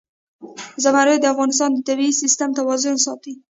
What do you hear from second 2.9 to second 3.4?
ساتي.